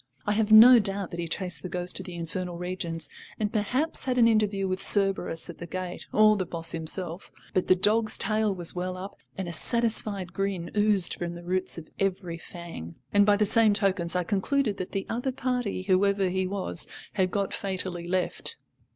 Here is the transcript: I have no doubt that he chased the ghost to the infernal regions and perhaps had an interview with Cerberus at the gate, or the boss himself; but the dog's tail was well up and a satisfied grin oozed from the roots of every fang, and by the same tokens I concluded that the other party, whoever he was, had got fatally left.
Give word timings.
I 0.25 0.31
have 0.31 0.51
no 0.51 0.79
doubt 0.79 1.11
that 1.11 1.19
he 1.19 1.27
chased 1.27 1.61
the 1.61 1.69
ghost 1.69 1.95
to 1.97 2.01
the 2.01 2.15
infernal 2.15 2.57
regions 2.57 3.07
and 3.39 3.53
perhaps 3.53 4.05
had 4.05 4.17
an 4.17 4.27
interview 4.27 4.67
with 4.67 4.81
Cerberus 4.81 5.47
at 5.47 5.59
the 5.59 5.67
gate, 5.67 6.07
or 6.11 6.35
the 6.35 6.43
boss 6.47 6.71
himself; 6.71 7.31
but 7.53 7.67
the 7.67 7.75
dog's 7.75 8.17
tail 8.17 8.51
was 8.51 8.73
well 8.73 8.97
up 8.97 9.15
and 9.37 9.47
a 9.47 9.51
satisfied 9.51 10.33
grin 10.33 10.71
oozed 10.75 11.13
from 11.13 11.35
the 11.35 11.43
roots 11.43 11.77
of 11.77 11.89
every 11.99 12.39
fang, 12.39 12.95
and 13.13 13.27
by 13.27 13.35
the 13.37 13.45
same 13.45 13.73
tokens 13.75 14.15
I 14.15 14.23
concluded 14.23 14.77
that 14.77 14.91
the 14.91 15.05
other 15.07 15.31
party, 15.31 15.83
whoever 15.83 16.29
he 16.29 16.47
was, 16.47 16.87
had 17.13 17.29
got 17.29 17.53
fatally 17.53 18.07
left. 18.07 18.57